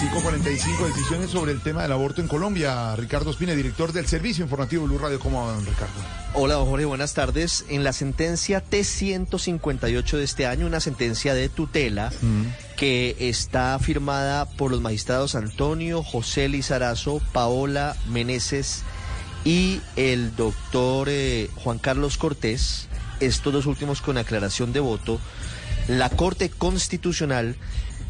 545 0.00 0.86
decisiones 0.86 1.30
sobre 1.30 1.52
el 1.52 1.60
tema 1.60 1.82
del 1.82 1.92
aborto 1.92 2.22
en 2.22 2.26
Colombia. 2.26 2.96
Ricardo 2.96 3.30
Espina, 3.30 3.52
director 3.52 3.92
del 3.92 4.06
Servicio 4.06 4.42
Informativo 4.42 4.86
Blue 4.86 4.96
Radio. 4.96 5.20
¿Cómo 5.20 5.46
van, 5.46 5.60
Ricardo? 5.66 5.92
Hola, 6.32 6.54
don 6.54 6.66
Jorge, 6.70 6.86
buenas 6.86 7.12
tardes. 7.12 7.66
En 7.68 7.84
la 7.84 7.92
sentencia 7.92 8.62
T-158 8.62 10.16
de 10.16 10.24
este 10.24 10.46
año, 10.46 10.66
una 10.66 10.80
sentencia 10.80 11.34
de 11.34 11.50
tutela 11.50 12.10
que 12.78 13.14
está 13.18 13.78
firmada 13.78 14.46
por 14.46 14.70
los 14.70 14.80
magistrados 14.80 15.34
Antonio, 15.34 16.02
José 16.02 16.48
Lizarazo, 16.48 17.20
Paola 17.34 17.94
Meneses 18.08 18.84
y 19.44 19.82
el 19.96 20.34
doctor 20.34 21.08
eh, 21.10 21.50
Juan 21.56 21.78
Carlos 21.78 22.16
Cortés, 22.16 22.88
estos 23.20 23.52
dos 23.52 23.66
últimos 23.66 24.00
con 24.00 24.16
aclaración 24.16 24.72
de 24.72 24.80
voto, 24.80 25.20
la 25.88 26.08
Corte 26.08 26.48
Constitucional 26.48 27.56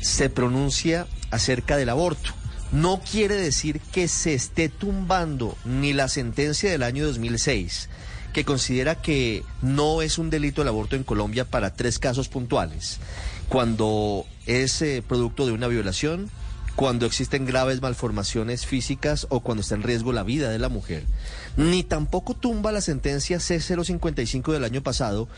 se 0.00 0.30
pronuncia 0.30 1.08
acerca 1.30 1.76
del 1.76 1.88
aborto. 1.88 2.30
No 2.72 3.00
quiere 3.00 3.34
decir 3.34 3.80
que 3.80 4.06
se 4.06 4.34
esté 4.34 4.68
tumbando 4.68 5.56
ni 5.64 5.92
la 5.92 6.08
sentencia 6.08 6.70
del 6.70 6.84
año 6.84 7.04
2006, 7.06 7.88
que 8.32 8.44
considera 8.44 8.94
que 8.94 9.42
no 9.60 10.02
es 10.02 10.18
un 10.18 10.30
delito 10.30 10.62
el 10.62 10.68
aborto 10.68 10.94
en 10.94 11.02
Colombia 11.02 11.44
para 11.44 11.74
tres 11.74 11.98
casos 11.98 12.28
puntuales. 12.28 12.98
Cuando 13.48 14.24
es 14.46 14.80
eh, 14.82 15.02
producto 15.06 15.46
de 15.46 15.52
una 15.52 15.66
violación, 15.66 16.30
cuando 16.76 17.06
existen 17.06 17.44
graves 17.44 17.82
malformaciones 17.82 18.64
físicas 18.64 19.26
o 19.28 19.40
cuando 19.40 19.62
está 19.62 19.74
en 19.74 19.82
riesgo 19.82 20.12
la 20.12 20.22
vida 20.22 20.48
de 20.48 20.58
la 20.58 20.68
mujer. 20.68 21.04
Ni 21.56 21.82
tampoco 21.82 22.34
tumba 22.34 22.72
la 22.72 22.80
sentencia 22.80 23.38
C055 23.38 24.52
del 24.52 24.64
año 24.64 24.82
pasado, 24.82 25.28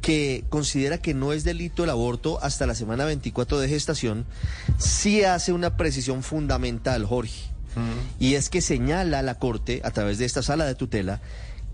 que 0.00 0.44
considera 0.48 0.98
que 0.98 1.14
no 1.14 1.32
es 1.32 1.44
delito 1.44 1.84
el 1.84 1.90
aborto 1.90 2.38
hasta 2.42 2.66
la 2.66 2.74
semana 2.74 3.04
24 3.04 3.58
de 3.58 3.68
gestación, 3.68 4.24
sí 4.78 5.24
hace 5.24 5.52
una 5.52 5.76
precisión 5.76 6.22
fundamental, 6.22 7.04
Jorge. 7.04 7.50
Y 8.18 8.34
es 8.34 8.48
que 8.48 8.62
señala 8.62 9.20
la 9.20 9.38
Corte, 9.38 9.82
a 9.84 9.90
través 9.90 10.16
de 10.16 10.24
esta 10.24 10.42
sala 10.42 10.64
de 10.64 10.74
tutela, 10.74 11.20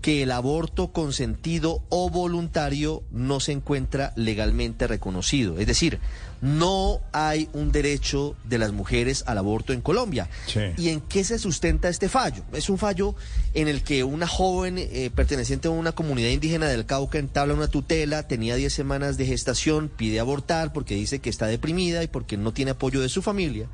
que 0.03 0.21
el 0.21 0.31
aborto 0.31 0.91
consentido 0.91 1.81
o 1.87 2.09
voluntario 2.09 3.03
no 3.09 3.39
se 3.39 3.53
encuentra 3.53 4.11
legalmente 4.17 4.85
reconocido. 4.85 5.57
Es 5.59 5.65
decir, 5.65 5.99
no 6.41 6.99
hay 7.13 7.47
un 7.53 7.71
derecho 7.71 8.35
de 8.43 8.57
las 8.57 8.73
mujeres 8.73 9.23
al 9.27 9.37
aborto 9.37 9.71
en 9.71 9.79
Colombia. 9.79 10.27
Sí. 10.45 10.59
¿Y 10.77 10.89
en 10.89 10.99
qué 10.99 11.23
se 11.23 11.39
sustenta 11.39 11.87
este 11.87 12.09
fallo? 12.09 12.43
Es 12.51 12.69
un 12.69 12.77
fallo 12.77 13.15
en 13.53 13.69
el 13.69 13.81
que 13.81 14.03
una 14.03 14.27
joven 14.27 14.75
eh, 14.77 15.09
perteneciente 15.15 15.69
a 15.69 15.71
una 15.71 15.93
comunidad 15.93 16.31
indígena 16.31 16.67
del 16.67 16.85
Cauca 16.85 17.17
entabla 17.17 17.53
una 17.53 17.69
tutela, 17.69 18.27
tenía 18.27 18.57
10 18.57 18.73
semanas 18.73 19.15
de 19.15 19.25
gestación, 19.25 19.87
pide 19.87 20.19
abortar 20.19 20.73
porque 20.73 20.95
dice 20.95 21.19
que 21.19 21.29
está 21.29 21.47
deprimida 21.47 22.03
y 22.03 22.07
porque 22.07 22.35
no 22.35 22.51
tiene 22.51 22.71
apoyo 22.71 22.99
de 22.99 23.07
su 23.07 23.21
familia 23.21 23.69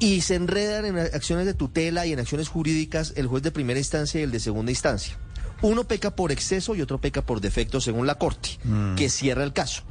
y 0.00 0.22
se 0.22 0.34
enredan 0.34 0.86
en 0.86 0.98
acciones 0.98 1.44
de 1.44 1.54
tutela 1.54 2.06
y 2.06 2.12
en 2.12 2.20
acciones 2.20 2.48
jurídicas 2.48 3.12
el 3.16 3.26
juez 3.26 3.42
de 3.42 3.52
primera 3.52 3.78
instancia 3.78 4.20
y 4.20 4.24
el 4.24 4.30
de 4.30 4.40
segunda 4.40 4.72
instancia. 4.72 5.18
Uno 5.62 5.84
peca 5.84 6.14
por 6.14 6.32
exceso 6.32 6.74
y 6.74 6.82
otro 6.82 6.98
peca 6.98 7.22
por 7.22 7.40
defecto 7.40 7.80
según 7.80 8.06
la 8.06 8.16
Corte, 8.16 8.58
que 8.96 9.10
cierra 9.10 9.44
el 9.44 9.52
caso. 9.52 9.82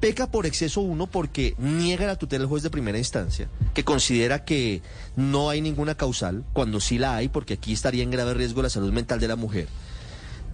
Peca 0.00 0.30
por 0.30 0.44
exceso 0.44 0.82
uno 0.82 1.06
porque 1.06 1.54
niega 1.58 2.06
la 2.06 2.16
tutela 2.16 2.42
el 2.42 2.48
juez 2.48 2.62
de 2.62 2.70
primera 2.70 2.98
instancia, 2.98 3.48
que 3.72 3.82
considera 3.84 4.44
que 4.44 4.82
no 5.16 5.48
hay 5.48 5.62
ninguna 5.62 5.94
causal, 5.94 6.44
cuando 6.52 6.80
sí 6.80 6.98
la 6.98 7.16
hay, 7.16 7.28
porque 7.28 7.54
aquí 7.54 7.72
estaría 7.72 8.02
en 8.02 8.10
grave 8.10 8.34
riesgo 8.34 8.62
la 8.62 8.68
salud 8.68 8.92
mental 8.92 9.20
de 9.20 9.28
la 9.28 9.36
mujer. 9.36 9.68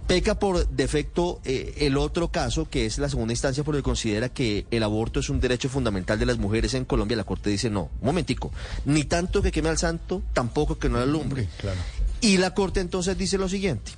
Peca 0.07 0.37
por 0.37 0.67
defecto 0.67 1.39
eh, 1.45 1.75
el 1.77 1.97
otro 1.97 2.29
caso, 2.29 2.69
que 2.69 2.85
es 2.85 2.97
la 2.99 3.09
segunda 3.09 3.33
instancia, 3.33 3.63
porque 3.63 3.81
considera 3.81 4.29
que 4.29 4.65
el 4.69 4.83
aborto 4.83 5.19
es 5.19 5.29
un 5.29 5.39
derecho 5.39 5.69
fundamental 5.69 6.19
de 6.19 6.25
las 6.25 6.37
mujeres 6.37 6.73
en 6.73 6.85
Colombia. 6.85 7.17
La 7.17 7.23
Corte 7.23 7.49
dice, 7.49 7.69
no, 7.69 7.89
un 7.99 8.07
momentico, 8.07 8.51
ni 8.85 9.05
tanto 9.05 9.41
que 9.41 9.51
queme 9.51 9.69
al 9.69 9.77
santo, 9.77 10.21
tampoco 10.33 10.77
que 10.77 10.89
no 10.89 10.97
la 10.97 11.03
alumbre. 11.03 11.47
Claro. 11.57 11.79
Y 12.19 12.37
la 12.37 12.53
Corte 12.53 12.81
entonces 12.81 13.17
dice 13.17 13.37
lo 13.37 13.47
siguiente, 13.47 13.91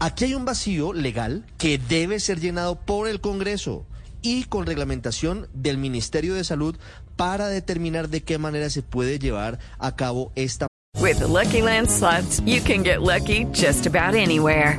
aquí 0.00 0.24
hay 0.24 0.34
un 0.34 0.44
vacío 0.44 0.92
legal 0.92 1.44
que 1.58 1.78
debe 1.78 2.18
ser 2.18 2.40
llenado 2.40 2.80
por 2.80 3.06
el 3.06 3.20
Congreso 3.20 3.86
y 4.22 4.44
con 4.44 4.66
reglamentación 4.66 5.48
del 5.54 5.78
Ministerio 5.78 6.34
de 6.34 6.42
Salud 6.42 6.76
para 7.16 7.48
determinar 7.48 8.08
de 8.08 8.22
qué 8.22 8.38
manera 8.38 8.70
se 8.70 8.82
puede 8.82 9.18
llevar 9.18 9.58
a 9.78 9.94
cabo 9.94 10.32
esta 10.34 10.66
With 10.98 11.18
the 11.18 11.28
Lucky 11.28 11.62
Land 11.62 11.88
you 12.44 12.60
can 12.62 12.82
get 12.82 13.00
lucky 13.00 13.46
just 13.52 13.86
about 13.86 14.14
anywhere. 14.14 14.78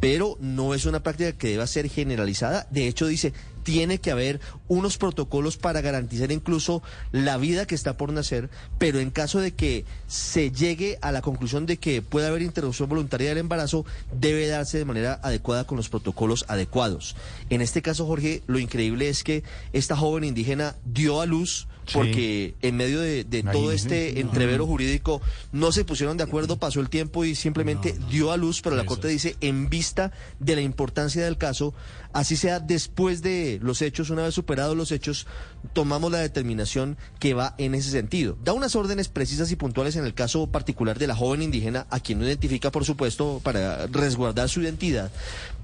pero 0.00 0.36
no 0.40 0.74
es 0.74 0.86
una 0.86 1.02
práctica 1.02 1.32
que 1.32 1.48
deba 1.48 1.66
ser 1.66 1.88
generalizada. 1.88 2.66
De 2.70 2.86
hecho, 2.86 3.06
dice, 3.06 3.32
tiene 3.64 3.98
que 3.98 4.12
haber 4.12 4.40
unos 4.68 4.98
protocolos 4.98 5.56
para 5.56 5.80
garantizar 5.80 6.30
incluso 6.30 6.82
la 7.10 7.36
vida 7.38 7.66
que 7.66 7.74
está 7.74 7.96
por 7.96 8.12
nacer, 8.12 8.50
pero 8.78 9.00
en 9.00 9.10
caso 9.10 9.40
de 9.40 9.52
que 9.52 9.84
se 10.06 10.52
llegue 10.52 10.98
a 11.02 11.10
la 11.10 11.22
conclusión 11.22 11.66
de 11.66 11.78
que 11.78 12.02
puede 12.02 12.28
haber 12.28 12.42
interrupción 12.42 12.88
voluntaria 12.88 13.30
del 13.30 13.38
embarazo, 13.38 13.84
debe 14.12 14.46
darse 14.46 14.78
de 14.78 14.84
manera 14.84 15.18
adecuada 15.22 15.64
con 15.64 15.76
los 15.76 15.88
protocolos 15.88 16.44
adecuados. 16.48 17.16
En 17.50 17.60
este 17.60 17.82
caso, 17.82 18.06
Jorge, 18.06 18.42
lo 18.46 18.58
increíble 18.58 19.08
es 19.08 19.24
que 19.24 19.42
esta 19.72 19.96
joven 19.96 20.24
indígena 20.24 20.76
dio 20.84 21.20
a 21.20 21.26
luz 21.26 21.66
Sí. 21.86 21.98
porque 21.98 22.54
en 22.62 22.78
medio 22.78 22.98
de, 23.00 23.24
de 23.24 23.42
todo 23.42 23.70
este 23.70 24.18
entrevero 24.20 24.66
jurídico 24.66 25.20
no 25.52 25.70
se 25.70 25.84
pusieron 25.84 26.16
de 26.16 26.24
acuerdo, 26.24 26.56
pasó 26.56 26.80
el 26.80 26.88
tiempo 26.88 27.26
y 27.26 27.34
simplemente 27.34 27.94
dio 28.10 28.32
a 28.32 28.38
luz, 28.38 28.62
pero 28.62 28.74
la. 28.74 28.86
Corte 28.86 29.08
dice, 29.08 29.36
en 29.42 29.68
vista 29.68 30.10
de 30.38 30.54
la 30.56 30.62
importancia 30.62 31.22
del 31.22 31.36
caso, 31.36 31.74
así 32.14 32.36
sea 32.36 32.58
después 32.60 33.20
de 33.20 33.53
los 33.62 33.82
hechos, 33.82 34.10
una 34.10 34.22
vez 34.22 34.34
superados 34.34 34.76
los 34.76 34.92
hechos, 34.92 35.26
tomamos 35.72 36.10
la 36.12 36.18
determinación 36.18 36.96
que 37.18 37.34
va 37.34 37.54
en 37.58 37.74
ese 37.74 37.90
sentido. 37.90 38.36
Da 38.44 38.52
unas 38.52 38.76
órdenes 38.76 39.08
precisas 39.08 39.50
y 39.50 39.56
puntuales 39.56 39.96
en 39.96 40.04
el 40.04 40.14
caso 40.14 40.46
particular 40.48 40.98
de 40.98 41.06
la 41.06 41.14
joven 41.16 41.42
indígena, 41.42 41.86
a 41.90 42.00
quien 42.00 42.18
no 42.18 42.26
identifica, 42.26 42.70
por 42.70 42.84
supuesto, 42.84 43.40
para 43.42 43.86
resguardar 43.86 44.48
su 44.48 44.60
identidad, 44.62 45.10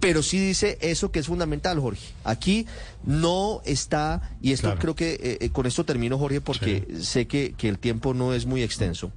pero 0.00 0.22
sí 0.22 0.38
dice 0.38 0.78
eso 0.80 1.10
que 1.12 1.18
es 1.18 1.26
fundamental, 1.26 1.78
Jorge. 1.80 2.06
Aquí 2.24 2.66
no 3.04 3.60
está, 3.64 4.30
y 4.40 4.52
esto 4.52 4.68
Claro. 4.68 4.80
creo 4.80 4.94
que 4.94 5.12
eh, 5.14 5.38
eh, 5.40 5.50
con 5.50 5.66
esto 5.66 5.84
termino, 5.84 6.18
Jorge, 6.18 6.40
porque 6.40 6.86
sé 7.00 7.26
que, 7.26 7.54
que 7.56 7.68
el 7.68 7.78
tiempo 7.78 8.14
no 8.14 8.34
es 8.34 8.46
muy 8.46 8.62
extenso. 8.62 9.12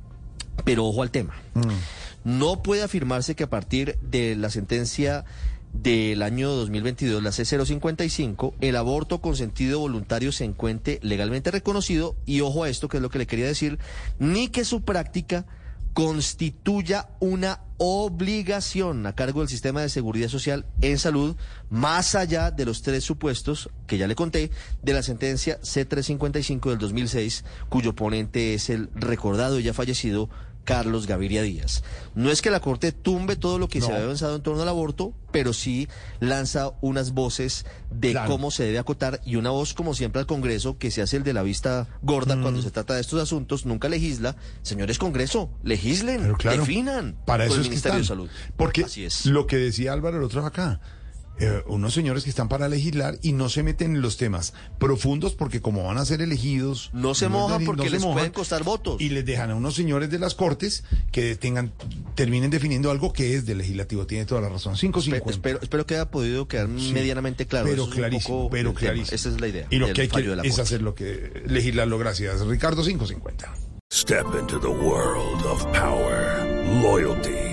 Pero 0.66 0.86
ojo 0.86 1.02
al 1.02 1.10
tema. 1.10 1.34
No 2.24 2.62
puede 2.62 2.84
afirmarse 2.84 3.36
que 3.36 3.44
a 3.44 3.50
partir 3.50 3.98
de 4.02 4.36
la 4.36 4.50
sentencia 4.50 5.26
del 5.74 6.22
año 6.22 6.52
2022, 6.52 7.22
la 7.22 7.32
C055, 7.32 8.54
el 8.62 8.76
aborto 8.76 9.20
con 9.20 9.36
sentido 9.36 9.80
voluntario 9.80 10.32
se 10.32 10.46
encuentre 10.46 11.00
legalmente 11.02 11.52
reconocido. 11.52 12.16
Y 12.26 12.42
ojo 12.42 12.64
a 12.64 12.70
esto, 12.70 12.88
que 12.88 12.98
es 12.98 13.04
lo 13.04 13.10
que 13.10 13.20
le 13.20 13.28
quería 13.28 13.48
decir, 13.48 13.80
ni 14.20 14.48
que 14.48 14.64
su 14.64 14.84
práctica 14.84 15.46
constituya 15.94 17.10
una 17.20 17.62
obligación 17.78 19.06
a 19.06 19.14
cargo 19.14 19.42
del 19.42 19.50
sistema 19.50 19.82
de 19.82 19.90
seguridad 19.90 20.28
social 20.28 20.66
en 20.82 20.98
salud, 20.98 21.36
más 21.70 22.16
allá 22.16 22.50
de 22.50 22.66
los 22.66 22.82
tres 22.82 23.04
supuestos 23.04 23.70
que 23.86 23.98
ya 23.98 24.08
le 24.08 24.16
conté 24.16 24.52
de 24.82 24.94
la 24.94 25.04
sentencia 25.04 25.60
C355 25.62 26.70
del 26.70 26.80
2006, 26.80 27.44
cuyo 27.70 27.94
ponente 27.94 28.54
es 28.54 28.70
el 28.70 28.90
recordado 28.96 29.60
y 29.60 29.64
ya 29.64 29.74
fallecido 29.74 30.30
Carlos 30.64 31.08
Gaviria 31.08 31.42
Díaz. 31.42 31.84
No 32.16 32.32
es 32.32 32.42
que 32.42 32.50
la 32.52 32.60
Corte 32.60 32.92
tumbe 32.92 33.36
todo 33.36 33.60
lo 33.60 33.68
que 33.68 33.82
se 33.82 33.92
había 33.92 34.06
avanzado 34.06 34.36
en 34.36 34.42
torno 34.42 34.62
al 34.62 34.70
aborto, 34.70 35.14
pero 35.32 35.52
sí 35.54 35.88
lanza 36.20 36.72
unas 36.82 37.12
voces 37.14 37.66
de 37.92 38.12
Claro. 38.12 38.30
cómo 38.32 38.50
se 38.52 38.64
debe 38.64 38.80
acotar 38.80 39.20
y 39.26 39.36
una 39.36 39.50
voz, 39.50 39.74
como 39.74 39.94
siempre, 39.94 40.20
al 40.22 40.26
Congreso, 40.28 40.78
que 40.78 40.92
se 40.92 41.02
hace 41.02 41.18
el 41.18 41.24
de 41.24 41.34
la 41.34 41.44
vista 41.44 41.88
gorda 42.02 42.40
cuando 42.42 42.60
Mm. 42.62 42.64
se 42.64 42.72
trata 42.72 42.94
de 42.96 43.02
estos 43.02 43.22
asuntos, 43.22 43.66
nunca 43.66 43.90
legisla. 43.90 44.36
Señores 44.62 44.98
Congreso, 45.00 45.50
legislen, 45.64 46.34
claro, 46.36 46.60
definan 46.62 47.18
para 47.26 47.46
eso 47.46 47.56
el 47.56 47.62
es 47.62 47.66
que 47.68 47.70
Ministerio 47.72 48.02
están. 48.02 48.18
de 48.18 48.28
Salud. 48.28 48.30
Porque 48.56 48.84
Así 48.86 49.04
es. 49.06 49.26
lo 49.26 49.48
que 49.48 49.58
decía 49.58 49.92
Álvaro 49.94 50.18
el 50.18 50.24
otro 50.24 50.46
acá, 50.46 50.80
eh, 51.40 51.64
unos 51.68 51.94
señores 51.94 52.24
que 52.24 52.30
están 52.30 52.48
para 52.48 52.70
legislar 52.70 53.18
y 53.22 53.34
no 53.34 53.50
se 53.50 53.64
meten 53.64 53.96
en 53.96 54.02
los 54.02 54.18
temas 54.18 54.54
profundos 54.80 55.34
porque 55.34 55.62
como 55.62 55.84
van 55.84 55.98
a 55.98 56.06
ser 56.06 56.22
elegidos... 56.22 56.90
No 56.94 57.16
se 57.16 57.26
es 57.26 57.32
mojan 57.32 57.60
de- 57.60 57.66
porque 57.66 57.84
no 57.84 57.90
se 57.90 57.96
les 57.98 58.06
pueden 58.06 58.32
costar 58.32 58.64
votos. 58.64 59.02
Y 59.02 59.10
les 59.10 59.26
dejan 59.26 59.52
a 59.52 59.56
unos 59.56 59.76
señores 59.76 60.10
de 60.10 60.20
las 60.20 60.36
cortes 60.36 60.84
que 61.12 61.36
tengan 61.36 61.72
terminen 62.16 62.50
definiendo 62.52 62.92
algo 62.92 63.14
que 63.14 63.36
es 63.36 63.46
del 63.46 63.58
legislativo. 63.58 64.06
Tiene 64.06 64.26
toda 64.26 64.42
la 64.42 64.50
razón. 64.50 64.76
550. 64.76 65.26
Espe- 65.26 65.32
Espero, 65.32 65.60
espero 65.62 65.86
que 65.86 65.96
haya 65.96 66.12
podido 66.12 66.48
quedar 66.48 66.68
Sí. 66.78 66.92
medianamente 66.94 67.46
claro. 67.48 67.66
Pero 67.66 67.76
Eso 67.76 67.84
es 67.84 67.90
un 67.90 67.96
clarísimo, 67.96 68.38
poco 68.38 68.50
pero 68.52 68.74
clarísimo. 68.74 69.16
Esa 69.16 69.30
es 69.30 69.42
la 69.42 69.48
idea. 69.48 69.68
Y 69.70 69.78
lo 69.78 69.88
que 69.92 70.02
hay 70.02 70.08
que 70.08 70.20
es 70.22 70.36
Corte. 70.36 70.62
hacer 70.62 70.82
lo 70.82 70.94
que 70.96 71.44
legislarlo. 71.48 71.98
Gracias. 71.98 72.42
Ricardo 72.42 72.84
550. 72.84 73.54
Step 73.92 74.26
into 74.40 74.60
the 74.60 74.68
world 74.68 75.46
of 75.46 75.64
power, 75.68 76.46
loyalty, 76.82 77.53